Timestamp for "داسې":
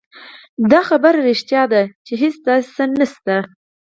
2.47-2.67